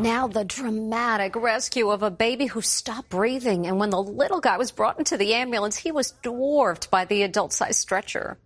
Now, 0.00 0.28
the 0.28 0.44
dramatic 0.44 1.36
rescue 1.36 1.90
of 1.90 2.02
a 2.02 2.10
baby 2.10 2.46
who 2.46 2.62
stopped 2.62 3.10
breathing. 3.10 3.66
And 3.66 3.78
when 3.78 3.90
the 3.90 4.02
little 4.02 4.40
guy 4.40 4.56
was 4.56 4.70
brought 4.70 4.98
into 4.98 5.18
the 5.18 5.34
ambulance, 5.34 5.76
he 5.76 5.92
was 5.92 6.12
dwarfed 6.22 6.90
by 6.90 7.04
the 7.04 7.22
adult 7.22 7.52
sized 7.52 7.80
stretcher. 7.80 8.38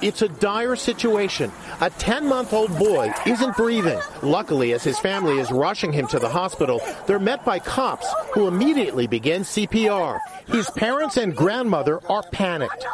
It's 0.00 0.22
a 0.22 0.28
dire 0.28 0.74
situation. 0.74 1.52
A 1.82 1.90
10 1.90 2.26
month 2.26 2.54
old 2.54 2.78
boy 2.78 3.12
isn't 3.26 3.58
breathing. 3.58 4.00
Luckily, 4.22 4.72
as 4.72 4.82
his 4.82 4.98
family 4.98 5.38
is 5.38 5.52
rushing 5.52 5.92
him 5.92 6.06
to 6.06 6.18
the 6.18 6.30
hospital, 6.30 6.80
they're 7.06 7.18
met 7.18 7.44
by 7.44 7.58
cops 7.58 8.06
who 8.32 8.48
immediately 8.48 9.06
begin 9.06 9.42
CPR. 9.42 10.18
His 10.46 10.70
parents 10.70 11.18
and 11.18 11.36
grandmother 11.36 12.00
are 12.08 12.22
panicked. 12.32 12.86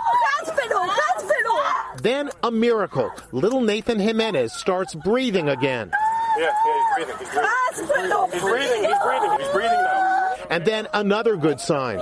Then 2.02 2.30
a 2.42 2.50
miracle. 2.50 3.12
Little 3.30 3.60
Nathan 3.60 4.00
Jimenez 4.00 4.54
starts 4.54 4.94
breathing 4.96 5.48
again. 5.50 5.92
Yeah, 6.38 6.44
yeah, 6.44 6.52
he's 6.96 7.06
breathing. 7.06 7.16
He's 7.18 7.28
breathing. 7.28 7.50
Ah, 7.50 7.70
he's 7.74 7.86
breathing. 7.88 8.30
He's 8.32 8.42
breathing. 8.42 8.84
He's 8.84 8.98
breathing. 9.02 9.38
He's 9.38 9.52
breathing 9.52 9.82
now. 9.82 10.34
And 10.50 10.64
then 10.64 10.88
another 10.92 11.36
good 11.36 11.60
sign. 11.60 11.98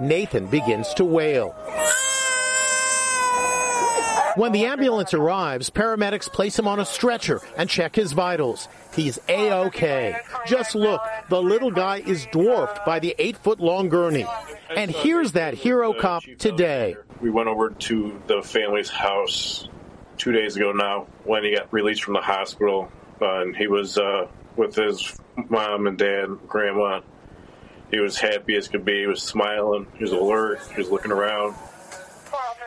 Nathan 0.00 0.46
begins 0.46 0.94
to 0.94 1.04
wail. 1.04 1.54
When 4.36 4.52
the 4.52 4.66
ambulance 4.66 5.14
arrives, 5.14 5.68
paramedics 5.68 6.30
place 6.30 6.56
him 6.56 6.68
on 6.68 6.78
a 6.78 6.84
stretcher 6.84 7.40
and 7.56 7.68
check 7.68 7.96
his 7.96 8.12
vitals. 8.12 8.68
He's 8.94 9.18
A-OK. 9.28 10.16
Just 10.46 10.76
look, 10.76 11.02
the 11.28 11.42
little 11.42 11.72
guy 11.72 11.96
is 12.06 12.24
dwarfed 12.26 12.84
by 12.84 13.00
the 13.00 13.16
eight 13.18 13.36
foot 13.36 13.58
long 13.58 13.88
gurney. 13.88 14.26
And 14.70 14.92
here's 14.92 15.32
that 15.32 15.54
hero 15.54 15.92
cop 15.92 16.22
today. 16.38 16.94
We 17.20 17.30
went 17.30 17.48
over 17.48 17.70
to 17.70 18.22
the 18.28 18.42
family's 18.42 18.90
house 18.90 19.68
two 20.18 20.30
days 20.30 20.54
ago 20.54 20.70
now 20.70 21.08
when 21.24 21.42
he 21.42 21.56
got 21.56 21.72
released 21.72 22.04
from 22.04 22.14
the 22.14 22.20
hospital. 22.20 22.92
And 23.20 23.56
he 23.56 23.66
was 23.66 23.98
uh, 23.98 24.28
with 24.56 24.74
his 24.74 25.18
mom 25.48 25.86
and 25.86 25.98
dad, 25.98 26.28
grandma. 26.46 27.00
He 27.90 28.00
was 28.00 28.18
happy 28.18 28.56
as 28.56 28.68
could 28.68 28.84
be. 28.84 29.00
He 29.00 29.06
was 29.06 29.22
smiling. 29.22 29.86
He 29.96 30.04
was 30.04 30.12
alert. 30.12 30.60
He 30.74 30.80
was 30.80 30.90
looking 30.90 31.12
around. 31.12 31.54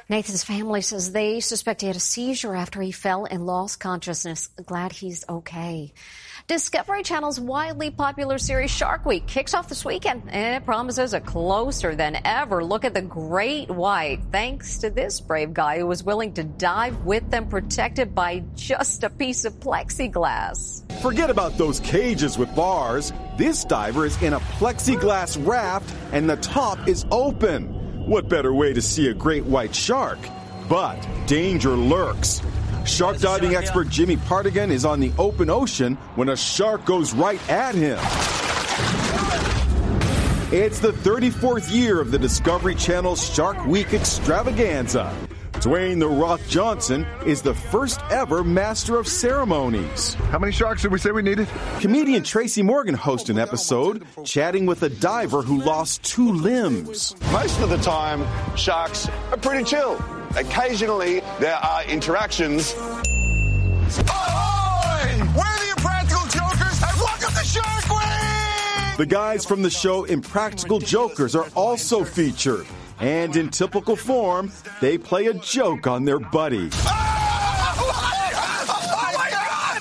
Nathan's 0.10 0.44
family 0.44 0.82
says 0.82 1.14
they 1.14 1.40
suspect 1.40 1.82
he 1.82 1.88
had 1.88 1.96
a 1.96 2.00
seizure 2.00 2.54
after 2.54 2.82
he 2.82 2.92
fell 2.92 3.24
and 3.24 3.46
lost 3.46 3.80
consciousness. 3.80 4.48
Glad 4.66 4.92
he's 4.92 5.24
okay. 5.30 5.94
Discovery 6.52 7.02
Channel's 7.02 7.40
widely 7.40 7.92
popular 7.92 8.38
series 8.38 8.70
Shark 8.70 9.06
Week 9.06 9.26
kicks 9.26 9.54
off 9.54 9.70
this 9.70 9.86
weekend 9.86 10.24
and 10.28 10.62
it 10.62 10.66
promises 10.66 11.14
a 11.14 11.22
closer 11.22 11.96
than 11.96 12.18
ever 12.26 12.62
look 12.62 12.84
at 12.84 12.94
the 12.94 13.02
great 13.02 13.70
white 13.70 14.20
thanks 14.34 14.80
to 14.80 14.90
this 14.90 15.22
brave 15.22 15.54
guy 15.54 15.80
who 15.80 15.88
was 15.88 16.04
willing 16.04 16.34
to 16.34 16.44
dive 16.44 17.06
with 17.06 17.32
them 17.32 17.48
protected 17.48 18.14
by 18.14 18.44
just 18.54 19.06
a 19.06 19.10
piece 19.10 19.46
of 19.46 19.54
plexiglass. 19.62 20.84
Forget 21.02 21.30
about 21.30 21.58
those 21.58 21.80
cages 21.80 22.38
with 22.38 22.54
bars. 22.54 23.14
This 23.38 23.64
diver 23.64 24.06
is 24.06 24.22
in 24.22 24.34
a 24.34 24.40
plexiglass 24.60 25.42
raft 25.48 25.96
and 26.12 26.30
the 26.30 26.36
top 26.36 26.86
is 26.86 27.06
open. 27.12 28.06
What 28.10 28.28
better 28.28 28.54
way 28.54 28.74
to 28.74 28.82
see 28.82 29.08
a 29.08 29.14
great 29.14 29.46
white 29.46 29.74
shark? 29.74 30.20
But 30.68 31.00
danger 31.28 31.78
lurks. 31.78 32.42
Shark 32.86 33.20
diving 33.20 33.56
expert 33.56 33.90
Jimmy 33.90 34.18
Partigan 34.18 34.72
is 34.72 34.86
on 34.86 35.00
the 35.00 35.12
open 35.18 35.50
ocean 35.50 35.96
when 36.16 36.30
a 36.30 36.36
shark 36.38 36.86
goes 36.86 37.14
right 37.14 37.42
at 37.50 37.76
him. 37.76 37.98
It's 40.54 40.80
the 40.80 40.92
34th 40.92 41.74
year 41.74 42.02
of 42.02 42.12
the 42.12 42.20
Discovery 42.20 42.76
Channel's 42.76 43.24
Shark 43.34 43.66
Week 43.66 43.94
extravaganza. 43.94 45.16
Dwayne 45.54 46.00
The 46.00 46.08
Rock 46.08 46.42
Johnson 46.50 47.06
is 47.26 47.44
the 47.44 47.54
first 47.54 48.02
ever 48.10 48.44
master 48.44 48.98
of 48.98 49.08
ceremonies. 49.08 50.16
How 50.16 50.40
many 50.40 50.52
sharks 50.52 50.82
did 50.82 50.92
we 50.92 50.98
say 50.98 51.12
we 51.12 51.22
needed? 51.22 51.48
Comedian 51.80 52.24
Tracy 52.24 52.64
Morgan 52.64 52.96
hosts 52.96 53.30
an 53.30 53.38
episode 53.38 54.06
chatting 54.26 54.66
with 54.66 54.82
a 54.82 54.90
diver 54.90 55.44
who 55.44 55.62
lost 55.62 56.04
two 56.04 56.34
limbs. 56.34 57.16
Most 57.32 57.60
of 57.62 57.70
the 57.70 57.78
time, 57.78 58.26
sharks 58.58 59.08
are 59.30 59.38
pretty 59.38 59.64
chill. 59.64 60.04
Occasionally, 60.38 61.20
there 61.40 61.56
are 61.56 61.84
interactions. 61.84 62.74
Ahoy! 62.74 62.90
We're 65.36 65.60
the 65.60 65.72
Impractical 65.76 66.26
Jokers, 66.28 66.82
and 66.82 66.98
welcome 67.00 67.34
to 67.34 67.44
Shark 67.46 67.90
Week! 67.90 68.98
The 68.98 69.06
guys 69.06 69.46
from 69.46 69.62
the 69.62 69.70
show 69.70 70.06
Impractical 70.06 70.80
Jokers 70.80 71.36
are 71.36 71.48
also 71.56 72.06
featured. 72.06 72.66
And 73.00 73.36
in 73.36 73.50
typical 73.50 73.96
form, 73.96 74.52
they 74.80 74.98
play 74.98 75.28
a 75.28 75.34
joke 75.34 75.86
on 75.88 76.06
their 76.06 76.20
buddy. 76.20 76.70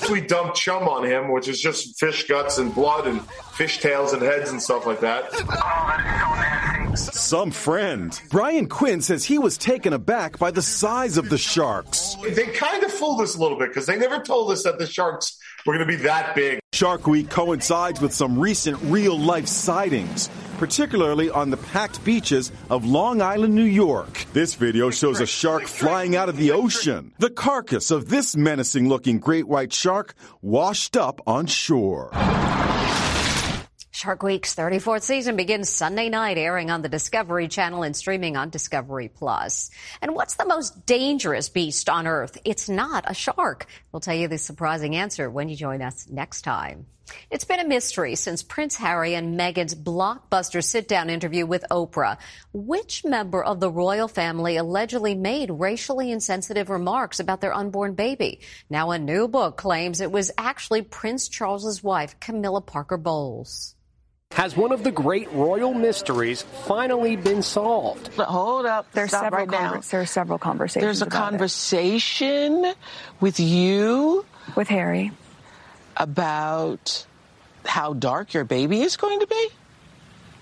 Oh 0.03 0.11
we 0.11 0.21
dumped 0.21 0.57
chum 0.57 0.89
on 0.89 1.05
him, 1.05 1.31
which 1.31 1.47
is 1.47 1.61
just 1.61 1.97
fish 1.99 2.27
guts 2.27 2.59
and 2.59 2.75
blood 2.75 3.07
and 3.07 3.23
fish 3.53 3.79
tails 3.79 4.13
and 4.13 4.21
heads 4.21 4.51
and 4.51 4.61
stuff 4.61 4.85
like 4.87 4.99
that. 5.01 5.29
Oh, 5.33 6.70
Some 6.97 7.51
friend. 7.51 8.21
Brian 8.31 8.69
Quinn 8.69 9.01
says 9.01 9.25
he 9.25 9.39
was 9.39 9.57
taken 9.57 9.93
aback 9.93 10.39
by 10.39 10.51
the 10.51 10.63
size 10.63 11.17
of 11.17 11.31
the 11.31 11.39
sharks. 11.39 12.17
They 12.35 12.47
kind 12.47 12.83
of 12.83 12.93
fooled 12.93 13.21
us 13.21 13.37
a 13.37 13.41
little 13.41 13.59
bit 13.59 13.69
because 13.69 13.87
they 13.87 13.99
never 13.99 14.21
told 14.23 14.51
us 14.51 14.65
that 14.65 14.79
the 14.79 14.87
sharks 14.87 15.39
were 15.65 15.75
going 15.75 15.87
to 15.87 15.97
be 15.97 16.03
that 16.03 16.35
big. 16.35 16.61
Shark 16.73 17.07
Week 17.07 17.29
coincides 17.31 18.01
with 18.01 18.13
some 18.15 18.39
recent 18.39 18.79
real 18.83 19.19
life 19.19 19.47
sightings 19.47 20.29
particularly 20.61 21.31
on 21.31 21.49
the 21.49 21.57
packed 21.57 22.05
beaches 22.05 22.53
of 22.69 22.85
Long 22.85 23.23
Island, 23.23 23.55
New 23.55 23.65
York. 23.65 24.27
This 24.35 24.55
video 24.57 24.91
shows 24.91 25.19
a 25.19 25.27
shark 25.27 25.63
flying 25.63 26.15
out 26.17 26.29
of 26.29 26.37
the 26.37 26.51
ocean. 26.51 27.15
The 27.19 27.31
carcass 27.31 27.91
of 27.91 28.11
this 28.11 28.37
menacing 28.37 28.87
looking 28.87 29.21
great 29.21 29.49
white 29.49 29.73
shark 29.73 30.15
washed 30.43 30.99
up 30.99 31.23
on 31.27 31.47
shore. 31.47 32.11
Shark 34.01 34.23
Week's 34.23 34.55
34th 34.55 35.03
season 35.03 35.37
begins 35.37 35.69
Sunday 35.69 36.09
night, 36.09 36.39
airing 36.39 36.71
on 36.71 36.81
the 36.81 36.89
Discovery 36.89 37.49
Channel 37.49 37.83
and 37.83 37.95
streaming 37.95 38.35
on 38.35 38.49
Discovery 38.49 39.09
Plus. 39.09 39.71
And 40.01 40.15
what's 40.15 40.37
the 40.37 40.47
most 40.47 40.87
dangerous 40.87 41.51
beast 41.51 41.87
on 41.91 42.07
Earth? 42.07 42.39
It's 42.43 42.67
not 42.67 43.05
a 43.07 43.13
shark. 43.13 43.67
We'll 43.93 44.01
tell 44.01 44.15
you 44.15 44.27
the 44.27 44.39
surprising 44.39 44.97
answer 44.97 45.29
when 45.29 45.51
you 45.51 45.55
join 45.55 45.83
us 45.83 46.07
next 46.09 46.41
time. 46.41 46.87
It's 47.31 47.45
been 47.45 47.61
a 47.61 47.69
mystery 47.69 48.15
since 48.15 48.43
Prince 48.43 48.75
Harry 48.77 49.15
and 49.15 49.39
Meghan's 49.39 49.75
blockbuster 49.75 50.65
sit 50.65 50.89
down 50.89 51.11
interview 51.11 51.45
with 51.45 51.67
Oprah. 51.71 52.17
Which 52.55 53.05
member 53.05 53.45
of 53.45 53.61
the 53.61 53.71
royal 53.71 54.09
family 54.09 54.57
allegedly 54.57 55.15
made 55.15 55.51
racially 55.51 56.11
insensitive 56.11 56.71
remarks 56.71 57.21
about 57.21 57.43
their 57.43 57.53
unborn 57.53 57.97
baby? 57.97 58.41
Now, 58.71 58.93
a 58.93 58.99
new 58.99 59.29
book 59.29 59.59
claims 59.59 60.01
it 60.01 60.11
was 60.11 60.31
actually 60.39 60.81
Prince 60.81 61.29
Charles's 61.29 61.85
wife, 61.85 62.19
Camilla 62.19 62.63
Parker 62.63 62.97
Bowles. 62.97 63.75
Has 64.33 64.57
one 64.57 64.71
of 64.71 64.85
the 64.85 64.93
great 64.93 65.31
royal 65.33 65.75
mysteries 65.75 66.43
finally 66.43 67.17
been 67.17 67.43
solved? 67.43 68.11
But 68.17 68.27
hold 68.27 68.65
up. 68.65 68.87
There's 68.93 69.11
Stop 69.11 69.25
several 69.25 69.47
right 69.47 69.51
now. 69.51 69.73
conver- 69.75 69.91
there 69.91 70.01
are 70.01 70.07
several 70.07 70.39
conversations. 70.39 70.85
There's 70.85 71.03
a 71.03 71.07
about 71.07 71.17
it. 71.17 71.31
conversation 71.31 72.73
with 73.21 73.41
you 73.41 74.25
with 74.55 74.69
Harry 74.69 75.11
about 75.97 77.05
how 77.67 77.93
dark 77.93 78.33
your 78.33 78.45
baby 78.45 78.81
is 78.83 78.97
going 78.97 79.19
to 79.21 79.27
be. 79.27 79.49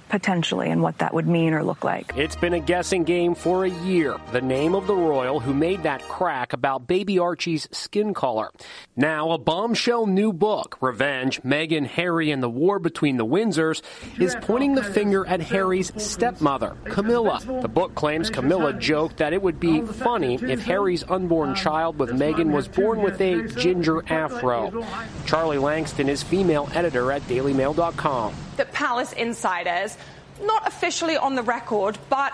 Potentially 0.09 0.71
and 0.71 0.83
what 0.83 0.99
that 0.99 1.13
would 1.15 1.27
mean 1.27 1.53
or 1.53 1.63
look 1.63 1.85
like. 1.85 2.13
It's 2.17 2.37
been 2.37 2.55
a 2.55 2.61
guessing 2.61 3.05
game 3.05 3.35
for 3.35 3.65
a 3.65 3.71
year. 3.71 4.17
The 4.33 4.41
name 4.41 4.75
of 4.75 4.87
the 4.87 4.97
royal 4.97 5.41
who 5.41 5.53
made 5.53 5.83
that 5.83 6.03
crack 6.03 6.53
about 6.53 6.87
baby 6.87 7.19
Archie's 7.19 7.69
skin 7.73 8.15
color. 8.15 8.51
Now, 8.97 9.33
a 9.33 9.39
bombshell 9.39 10.07
new 10.07 10.33
book, 10.33 10.79
Revenge, 10.81 11.43
Meghan, 11.43 11.87
Harry, 11.87 12.31
and 12.31 12.43
the 12.43 12.49
War 12.49 12.79
Between 12.79 13.17
the 13.17 13.27
Windsors, 13.27 13.83
is 14.19 14.37
pointing 14.41 14.75
the 14.75 14.83
finger 14.83 15.27
at 15.27 15.41
Harry's 15.41 15.93
stepmother, 16.03 16.77
Camilla. 16.85 17.41
The 17.63 17.69
book 17.69 17.95
claims 17.95 18.31
Camilla 18.31 18.73
joked 18.73 19.19
that 19.19 19.33
it 19.33 19.43
would 19.43 19.61
be 19.61 19.83
funny 19.83 20.35
if 20.35 20.65
Harry's 20.65 21.05
unborn 21.09 21.55
child 21.55 21.99
with 21.99 22.11
Meghan 22.11 22.51
was 22.51 22.67
born 22.69 23.03
with 23.03 23.21
a 23.21 23.47
ginger 23.49 24.03
afro. 24.11 24.85
Charlie 25.27 25.59
Lankston 25.59 26.09
is 26.09 26.23
female 26.23 26.69
editor 26.73 27.13
at 27.13 27.23
DailyMail.com 27.23 28.35
that 28.59 28.73
Palace 28.73 29.13
insiders, 29.13 29.97
not 30.43 30.69
officially 30.69 31.17
on 31.17 31.35
the 31.35 31.43
record, 31.43 31.99
but 32.09 32.33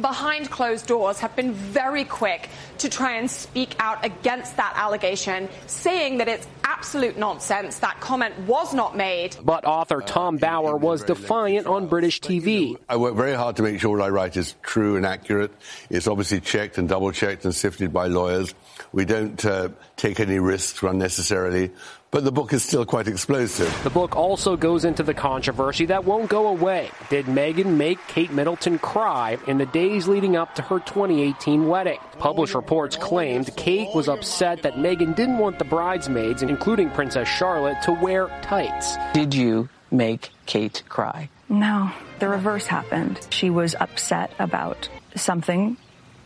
behind 0.00 0.50
closed 0.50 0.86
doors 0.86 1.20
have 1.20 1.34
been 1.36 1.52
very 1.52 2.04
quick 2.04 2.48
to 2.78 2.88
try 2.88 3.16
and 3.16 3.30
speak 3.30 3.74
out 3.78 4.04
against 4.04 4.56
that 4.56 4.72
allegation, 4.76 5.48
saying 5.66 6.18
that 6.18 6.28
it's 6.28 6.46
absolute 6.64 7.18
nonsense. 7.18 7.78
That 7.80 8.00
comment 8.00 8.38
was 8.40 8.72
not 8.72 8.96
made. 8.96 9.36
But 9.42 9.64
author 9.64 10.00
Tom 10.00 10.36
Bower 10.36 10.76
was 10.76 11.02
defiant 11.04 11.66
on 11.66 11.88
British 11.88 12.20
TV. 12.20 12.76
I 12.88 12.96
work 12.96 13.14
very 13.14 13.34
hard 13.34 13.56
to 13.56 13.62
make 13.62 13.80
sure 13.80 13.96
what 13.96 14.04
I 14.04 14.08
write 14.10 14.36
is 14.36 14.54
true 14.62 14.96
and 14.96 15.04
accurate. 15.04 15.52
It's 15.90 16.06
obviously 16.06 16.40
checked 16.40 16.78
and 16.78 16.88
double 16.88 17.10
checked 17.10 17.44
and 17.44 17.54
sifted 17.54 17.92
by 17.92 18.06
lawyers. 18.06 18.54
We 18.92 19.04
don't 19.04 19.44
uh, 19.44 19.70
take 19.96 20.20
any 20.20 20.38
risks 20.38 20.82
unnecessarily. 20.82 21.72
But 22.10 22.24
the 22.24 22.32
book 22.32 22.54
is 22.54 22.62
still 22.64 22.86
quite 22.86 23.06
explosive. 23.06 23.70
The 23.84 23.90
book 23.90 24.16
also 24.16 24.56
goes 24.56 24.86
into 24.86 25.02
the 25.02 25.12
controversy 25.12 25.84
that 25.86 26.06
won't 26.06 26.30
go 26.30 26.48
away. 26.48 26.90
Did 27.10 27.26
Meghan 27.26 27.76
make 27.76 27.98
Kate 28.08 28.32
Middleton 28.32 28.78
cry 28.78 29.36
in 29.46 29.58
the 29.58 29.66
days 29.66 30.08
leading 30.08 30.34
up 30.34 30.54
to 30.54 30.62
her 30.62 30.78
2018 30.78 31.68
wedding? 31.68 31.98
Published 32.18 32.54
reports 32.54 32.96
claimed 32.96 33.54
Kate 33.56 33.94
was 33.94 34.08
upset 34.08 34.62
that 34.62 34.74
Meghan 34.74 35.14
didn't 35.14 35.36
want 35.36 35.58
the 35.58 35.66
bridesmaids, 35.66 36.42
including 36.42 36.88
Princess 36.90 37.28
Charlotte, 37.28 37.82
to 37.82 37.92
wear 37.92 38.28
tights. 38.40 38.96
Did 39.12 39.34
you 39.34 39.68
make 39.90 40.30
Kate 40.46 40.82
cry? 40.88 41.28
No, 41.50 41.90
the 42.20 42.28
reverse 42.28 42.66
happened. 42.66 43.20
She 43.30 43.50
was 43.50 43.74
upset 43.78 44.32
about 44.38 44.88
something 45.14 45.76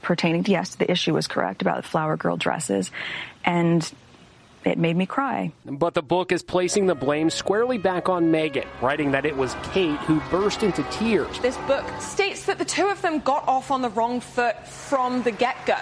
pertaining 0.02 0.44
to, 0.44 0.50
yes, 0.50 0.74
the 0.76 0.90
issue 0.90 1.14
was 1.14 1.26
correct 1.26 1.62
about 1.62 1.84
flower 1.84 2.16
girl 2.16 2.36
dresses. 2.36 2.90
And 3.44 3.90
it 4.64 4.78
made 4.78 4.96
me 4.96 5.06
cry. 5.06 5.52
But 5.64 5.94
the 5.94 6.02
book 6.02 6.32
is 6.32 6.42
placing 6.42 6.86
the 6.86 6.94
blame 6.94 7.30
squarely 7.30 7.78
back 7.78 8.08
on 8.08 8.32
Meghan, 8.32 8.66
writing 8.80 9.12
that 9.12 9.26
it 9.26 9.36
was 9.36 9.54
Kate 9.72 9.98
who 10.00 10.20
burst 10.30 10.62
into 10.62 10.82
tears. 10.84 11.38
This 11.40 11.56
book 11.58 11.84
states 12.00 12.46
that 12.46 12.58
the 12.58 12.64
two 12.64 12.88
of 12.88 13.00
them 13.02 13.20
got 13.20 13.46
off 13.48 13.70
on 13.70 13.82
the 13.82 13.90
wrong 13.90 14.20
foot 14.20 14.66
from 14.66 15.22
the 15.22 15.30
get 15.30 15.56
go. 15.66 15.78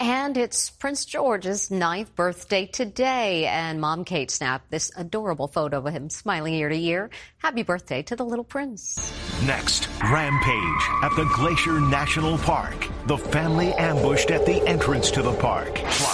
And 0.00 0.36
it's 0.36 0.70
Prince 0.70 1.04
George's 1.04 1.70
ninth 1.70 2.14
birthday 2.16 2.66
today. 2.66 3.46
And 3.46 3.80
Mom 3.80 4.04
Kate 4.04 4.30
snapped 4.30 4.70
this 4.70 4.90
adorable 4.96 5.46
photo 5.46 5.78
of 5.78 5.86
him 5.86 6.10
smiling 6.10 6.54
ear 6.54 6.68
to 6.68 6.76
ear. 6.76 7.10
Happy 7.38 7.62
birthday 7.62 8.02
to 8.02 8.16
the 8.16 8.24
little 8.24 8.44
prince. 8.44 8.98
Next, 9.46 9.88
Rampage 10.02 10.88
at 11.02 11.14
the 11.16 11.30
Glacier 11.36 11.80
National 11.80 12.38
Park. 12.38 12.88
The 13.06 13.18
family 13.18 13.72
ambushed 13.74 14.30
at 14.30 14.44
the 14.44 14.60
entrance 14.66 15.10
to 15.12 15.22
the 15.22 15.32
park. 15.34 15.74
Plus, 15.76 16.13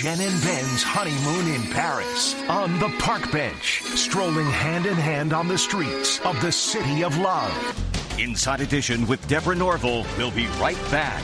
Jen 0.00 0.18
and 0.22 0.42
Ben's 0.42 0.82
honeymoon 0.82 1.54
in 1.54 1.60
Paris 1.72 2.34
on 2.48 2.78
the 2.78 2.88
park 3.00 3.30
bench, 3.30 3.82
strolling 3.82 4.46
hand 4.46 4.86
in 4.86 4.94
hand 4.94 5.34
on 5.34 5.46
the 5.46 5.58
streets 5.58 6.20
of 6.20 6.40
the 6.40 6.50
city 6.50 7.04
of 7.04 7.18
love. 7.18 7.52
Inside 8.18 8.62
Edition 8.62 9.06
with 9.06 9.28
Deborah 9.28 9.54
Norville 9.54 10.06
will 10.16 10.30
be 10.30 10.46
right 10.58 10.80
back. 10.90 11.22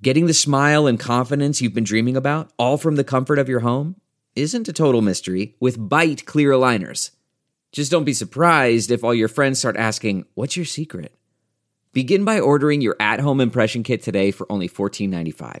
Getting 0.00 0.24
the 0.24 0.32
smile 0.32 0.86
and 0.86 0.98
confidence 0.98 1.60
you've 1.60 1.74
been 1.74 1.84
dreaming 1.84 2.16
about, 2.16 2.50
all 2.58 2.78
from 2.78 2.96
the 2.96 3.04
comfort 3.04 3.38
of 3.38 3.50
your 3.50 3.60
home, 3.60 3.96
isn't 4.34 4.68
a 4.68 4.72
total 4.72 5.02
mystery 5.02 5.54
with 5.60 5.78
Byte 5.78 6.24
clear 6.24 6.50
aligners. 6.50 7.10
Just 7.72 7.90
don't 7.90 8.04
be 8.04 8.14
surprised 8.14 8.90
if 8.90 9.04
all 9.04 9.12
your 9.14 9.28
friends 9.28 9.58
start 9.58 9.76
asking, 9.76 10.24
What's 10.32 10.56
your 10.56 10.64
secret? 10.64 11.14
Begin 11.92 12.24
by 12.24 12.40
ordering 12.40 12.80
your 12.80 12.96
at 12.98 13.20
home 13.20 13.42
impression 13.42 13.82
kit 13.82 14.02
today 14.02 14.30
for 14.30 14.50
only 14.50 14.66
$14.95. 14.66 15.60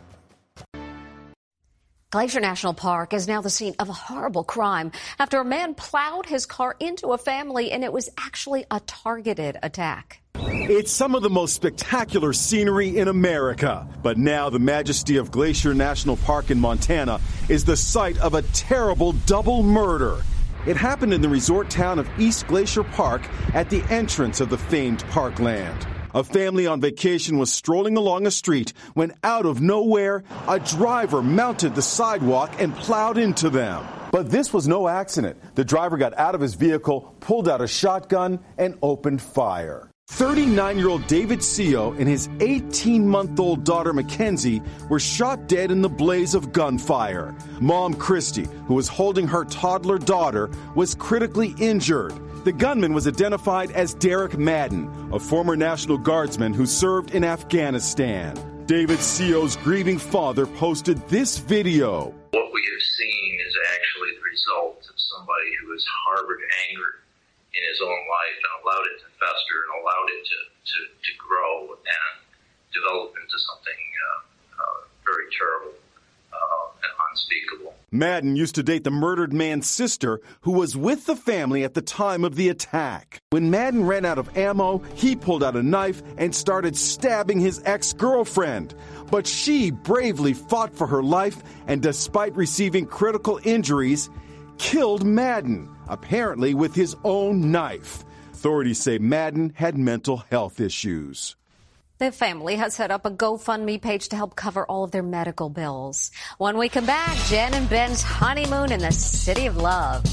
Glacier 2.11 2.41
National 2.41 2.73
Park 2.73 3.13
is 3.13 3.25
now 3.25 3.39
the 3.39 3.49
scene 3.49 3.73
of 3.79 3.87
a 3.87 3.93
horrible 3.93 4.43
crime 4.43 4.91
after 5.17 5.39
a 5.39 5.45
man 5.45 5.73
plowed 5.73 6.25
his 6.25 6.45
car 6.45 6.75
into 6.77 7.13
a 7.13 7.17
family 7.17 7.71
and 7.71 7.85
it 7.85 7.93
was 7.93 8.09
actually 8.17 8.65
a 8.69 8.81
targeted 8.81 9.57
attack. 9.63 10.21
It's 10.35 10.91
some 10.91 11.15
of 11.15 11.23
the 11.23 11.29
most 11.29 11.53
spectacular 11.53 12.33
scenery 12.33 12.97
in 12.97 13.07
America. 13.07 13.87
But 14.03 14.17
now 14.17 14.49
the 14.49 14.59
majesty 14.59 15.15
of 15.15 15.31
Glacier 15.31 15.73
National 15.73 16.17
Park 16.17 16.51
in 16.51 16.59
Montana 16.59 17.21
is 17.47 17.63
the 17.63 17.77
site 17.77 18.17
of 18.17 18.33
a 18.33 18.41
terrible 18.41 19.13
double 19.13 19.63
murder. 19.63 20.21
It 20.67 20.75
happened 20.75 21.13
in 21.13 21.21
the 21.21 21.29
resort 21.29 21.69
town 21.69 21.97
of 21.97 22.09
East 22.19 22.45
Glacier 22.47 22.83
Park 22.83 23.21
at 23.53 23.69
the 23.69 23.83
entrance 23.83 24.41
of 24.41 24.49
the 24.49 24.57
famed 24.57 25.05
parkland. 25.11 25.87
A 26.13 26.23
family 26.23 26.67
on 26.67 26.81
vacation 26.81 27.37
was 27.37 27.51
strolling 27.51 27.95
along 27.95 28.25
a 28.25 28.31
street 28.31 28.73
when 28.93 29.13
out 29.23 29.45
of 29.45 29.61
nowhere, 29.61 30.23
a 30.47 30.59
driver 30.59 31.21
mounted 31.21 31.73
the 31.73 31.81
sidewalk 31.81 32.53
and 32.59 32.75
plowed 32.75 33.17
into 33.17 33.49
them. 33.49 33.85
But 34.11 34.29
this 34.29 34.51
was 34.51 34.67
no 34.67 34.89
accident. 34.89 35.37
The 35.55 35.63
driver 35.63 35.97
got 35.97 36.17
out 36.17 36.35
of 36.35 36.41
his 36.41 36.55
vehicle, 36.55 37.15
pulled 37.21 37.47
out 37.47 37.61
a 37.61 37.67
shotgun, 37.67 38.39
and 38.57 38.77
opened 38.81 39.21
fire. 39.21 39.89
39 40.09 40.77
year 40.77 40.89
old 40.89 41.07
David 41.07 41.39
Seo 41.39 41.97
and 41.97 42.09
his 42.09 42.27
18 42.41 43.07
month 43.07 43.39
old 43.39 43.63
daughter 43.63 43.93
Mackenzie 43.93 44.61
were 44.89 44.99
shot 44.99 45.47
dead 45.47 45.71
in 45.71 45.81
the 45.81 45.87
blaze 45.87 46.35
of 46.35 46.51
gunfire. 46.51 47.33
Mom 47.61 47.93
Christy, 47.93 48.45
who 48.67 48.73
was 48.73 48.89
holding 48.89 49.25
her 49.27 49.45
toddler 49.45 49.97
daughter, 49.97 50.49
was 50.75 50.93
critically 50.95 51.55
injured. 51.57 52.13
The 52.43 52.51
gunman 52.51 52.93
was 52.97 53.05
identified 53.05 53.69
as 53.69 53.93
Derek 53.93 54.35
Madden, 54.35 55.13
a 55.13 55.19
former 55.19 55.55
National 55.55 55.95
Guardsman 55.95 56.55
who 56.55 56.65
served 56.65 57.13
in 57.13 57.23
Afghanistan. 57.23 58.33
David 58.65 58.97
Seo's 58.97 59.55
grieving 59.57 59.99
father 60.01 60.47
posted 60.47 60.97
this 61.05 61.37
video. 61.37 62.09
What 62.33 62.49
we 62.49 62.63
have 62.65 62.85
seen 62.97 63.31
is 63.45 63.53
actually 63.77 64.17
the 64.17 64.25
result 64.25 64.81
of 64.89 64.97
somebody 64.97 65.53
who 65.61 65.69
has 65.69 65.85
harbored 66.09 66.41
anger 66.65 67.05
in 67.53 67.61
his 67.69 67.77
own 67.77 68.01
life 68.09 68.37
and 68.41 68.51
allowed 68.65 68.89
it 68.89 68.97
to 69.05 69.09
fester 69.21 69.57
and 69.61 69.71
allowed 69.77 70.09
it 70.09 70.25
to, 70.25 70.39
to, 70.65 70.77
to 70.97 71.11
grow 71.21 71.77
and 71.77 72.13
develop 72.73 73.13
into 73.21 73.37
something 73.37 73.81
uh, 74.01 74.17
uh, 74.57 74.77
very 75.05 75.29
terrible 75.37 75.77
unspeakable. 77.09 77.73
Madden 77.91 78.37
used 78.37 78.55
to 78.55 78.63
date 78.63 78.85
the 78.85 78.91
murdered 78.91 79.33
man's 79.33 79.69
sister, 79.69 80.21
who 80.41 80.51
was 80.53 80.77
with 80.77 81.05
the 81.05 81.15
family 81.15 81.63
at 81.63 81.73
the 81.73 81.81
time 81.81 82.23
of 82.23 82.35
the 82.35 82.47
attack. 82.47 83.19
When 83.31 83.51
Madden 83.51 83.85
ran 83.85 84.05
out 84.05 84.17
of 84.17 84.37
ammo, 84.37 84.79
he 84.95 85.15
pulled 85.15 85.43
out 85.43 85.57
a 85.57 85.63
knife 85.63 86.01
and 86.17 86.33
started 86.33 86.77
stabbing 86.77 87.39
his 87.39 87.61
ex 87.65 87.91
girlfriend. 87.91 88.73
But 89.11 89.27
she 89.27 89.71
bravely 89.71 90.33
fought 90.33 90.73
for 90.73 90.87
her 90.87 91.03
life 91.03 91.43
and, 91.67 91.81
despite 91.81 92.35
receiving 92.35 92.85
critical 92.85 93.41
injuries, 93.43 94.09
killed 94.57 95.05
Madden, 95.05 95.69
apparently 95.89 96.53
with 96.53 96.73
his 96.73 96.95
own 97.03 97.51
knife. 97.51 98.05
Authorities 98.31 98.79
say 98.79 98.97
Madden 98.97 99.51
had 99.55 99.77
mental 99.77 100.23
health 100.31 100.61
issues. 100.61 101.35
The 102.01 102.11
family 102.11 102.55
has 102.55 102.73
set 102.73 102.89
up 102.89 103.05
a 103.05 103.11
GoFundMe 103.11 103.79
page 103.79 104.09
to 104.09 104.15
help 104.15 104.35
cover 104.35 104.65
all 104.65 104.83
of 104.83 104.89
their 104.89 105.03
medical 105.03 105.51
bills. 105.51 106.09
When 106.39 106.57
we 106.57 106.67
come 106.67 106.87
back, 106.87 107.15
Jen 107.27 107.53
and 107.53 107.69
Ben's 107.69 108.01
honeymoon 108.01 108.71
in 108.71 108.79
the 108.79 108.91
city 108.91 109.45
of 109.45 109.55
love. 109.55 110.03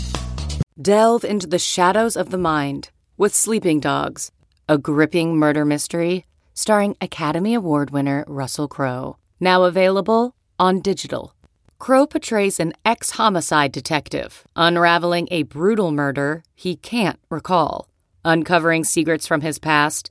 Delve 0.78 1.24
into 1.24 1.46
the 1.46 1.58
shadows 1.58 2.14
of 2.14 2.28
the 2.28 2.36
mind 2.36 2.90
with 3.16 3.34
Sleeping 3.34 3.80
Dogs, 3.80 4.30
a 4.68 4.76
gripping 4.76 5.38
murder 5.38 5.64
mystery 5.64 6.26
starring 6.52 6.94
Academy 7.00 7.54
Award 7.54 7.88
winner 7.88 8.22
Russell 8.28 8.68
Crowe. 8.68 9.16
Now 9.40 9.64
available 9.64 10.34
on 10.58 10.82
digital. 10.82 11.34
Crowe 11.78 12.06
portrays 12.06 12.60
an 12.60 12.74
ex 12.84 13.12
homicide 13.12 13.72
detective 13.72 14.46
unraveling 14.56 15.26
a 15.30 15.44
brutal 15.44 15.90
murder 15.90 16.42
he 16.54 16.76
can't 16.76 17.18
recall. 17.30 17.88
Uncovering 18.26 18.84
secrets 18.84 19.26
from 19.26 19.40
his 19.40 19.58
past, 19.58 20.10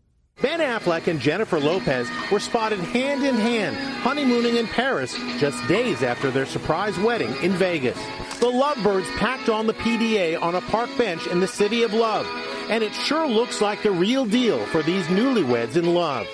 Ben 0.39 0.59
Affleck 0.59 1.07
and 1.07 1.19
Jennifer 1.19 1.59
Lopez 1.59 2.09
were 2.31 2.39
spotted 2.39 2.79
hand 2.79 3.23
in 3.23 3.35
hand 3.35 3.75
honeymooning 4.01 4.55
in 4.55 4.65
Paris 4.65 5.15
just 5.37 5.67
days 5.67 6.01
after 6.01 6.31
their 6.31 6.45
surprise 6.45 6.97
wedding 6.97 7.35
in 7.43 7.51
Vegas. 7.51 7.97
The 8.39 8.49
lovebirds 8.49 9.07
packed 9.17 9.49
on 9.49 9.67
the 9.67 9.73
PDA 9.73 10.41
on 10.41 10.55
a 10.55 10.61
park 10.61 10.89
bench 10.97 11.27
in 11.27 11.39
the 11.39 11.47
city 11.47 11.83
of 11.83 11.93
love, 11.93 12.25
and 12.69 12.83
it 12.83 12.93
sure 12.93 13.27
looks 13.27 13.61
like 13.61 13.83
the 13.83 13.91
real 13.91 14.25
deal 14.25 14.65
for 14.67 14.81
these 14.81 15.05
newlyweds 15.07 15.75
in 15.75 15.93
love. 15.93 16.25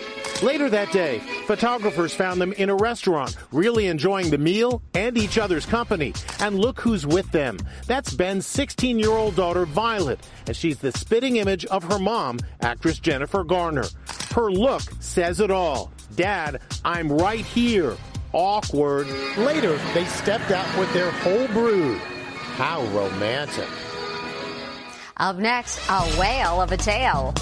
Later 0.42 0.70
that 0.70 0.92
day, 0.94 1.22
photographers 1.48 2.14
found 2.14 2.42
them 2.42 2.52
in 2.54 2.70
a 2.70 2.76
restaurant, 2.76 3.38
really 3.54 3.88
enjoying 3.88 4.30
the 4.30 4.38
meal 4.38 4.82
and 4.94 5.18
each 5.18 5.38
other's 5.38 5.66
company. 5.66 6.14
And 6.42 6.60
look 6.60 6.80
who's 6.82 7.08
with 7.08 7.32
them. 7.32 7.58
That's 7.88 8.14
Ben's 8.14 8.46
16 8.46 9.00
year 9.00 9.12
old 9.12 9.36
daughter, 9.36 9.66
Violet, 9.66 10.20
and 10.46 10.56
she's 10.56 10.78
the 10.80 10.92
spitting 10.92 11.38
image 11.38 11.66
of 11.66 11.84
her 11.86 11.98
mom, 11.98 12.40
actress 12.62 13.00
Jennifer 13.00 13.46
Garner. 13.46 13.86
Her 14.36 14.52
look 14.52 14.84
says 15.00 15.40
it 15.40 15.50
all. 15.50 15.92
Dad, 16.16 16.60
I'm 16.84 17.12
right 17.12 17.46
here. 17.46 17.96
Awkward. 18.34 19.08
Later, 19.38 19.78
they 19.94 20.04
stepped 20.06 20.52
out 20.52 20.78
with 20.78 20.92
their 20.94 21.12
whole 21.12 21.48
brood. 21.48 21.98
How 22.58 22.84
romantic. 22.88 23.70
Up 25.16 25.38
next, 25.38 25.80
a 25.90 26.02
whale 26.20 26.62
of 26.62 26.72
a 26.74 26.78
tale. 26.78 27.34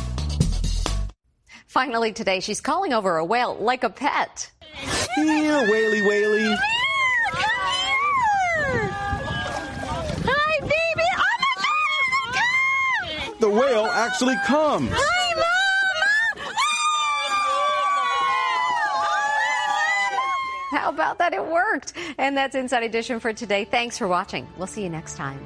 Finally 1.75 2.13
today, 2.13 2.39
she's 2.39 2.61
calling 2.61 2.93
over 2.93 3.17
a 3.17 3.25
whale 3.25 3.53
like 3.57 3.83
a 3.83 3.89
pet. 3.89 4.49
Here, 5.15 5.69
whaley, 5.69 6.01
whaley. 6.03 6.55
Hi, 10.23 10.59
baby. 10.61 11.03
My 11.41 11.55
God! 12.31 13.39
The 13.41 13.49
whale 13.49 13.87
actually 13.87 14.37
comes. 14.47 14.89
Hi, 14.93 15.35
Mom. 15.35 16.45
How 20.71 20.87
about 20.87 21.17
that? 21.17 21.33
It 21.33 21.45
worked. 21.45 21.91
And 22.17 22.37
that's 22.37 22.55
Inside 22.55 22.83
Edition 22.83 23.19
for 23.19 23.33
today. 23.33 23.65
Thanks 23.65 23.97
for 23.97 24.07
watching. 24.07 24.47
We'll 24.57 24.67
see 24.67 24.83
you 24.83 24.89
next 24.89 25.17
time. 25.17 25.45